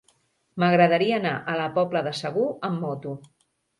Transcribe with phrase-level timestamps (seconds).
[0.61, 3.15] M'agradaria anar a la Pobla de Segur amb moto.